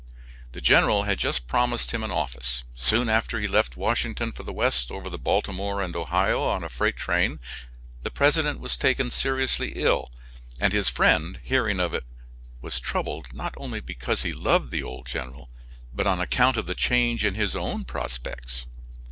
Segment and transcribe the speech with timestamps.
[0.53, 4.51] The general had just promised him an office; soon after he left Washington for the
[4.51, 7.39] west over the Baltimore and Ohio on a freight train;
[8.01, 10.11] the President was taken seriously ill,
[10.59, 12.03] and his friend hearing of it
[12.63, 15.51] was troubled not only because he loved the old general,
[15.93, 18.65] but on account of the change in his own prospects.